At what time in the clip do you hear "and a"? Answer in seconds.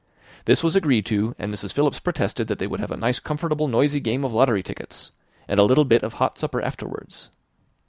5.47-5.63